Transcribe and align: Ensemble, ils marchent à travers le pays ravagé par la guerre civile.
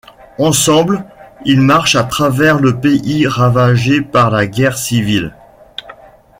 Ensemble, 0.39 1.05
ils 1.45 1.61
marchent 1.61 1.93
à 1.95 2.03
travers 2.03 2.59
le 2.59 2.79
pays 2.79 3.27
ravagé 3.27 4.01
par 4.01 4.31
la 4.31 4.47
guerre 4.47 4.75
civile. 4.79 5.35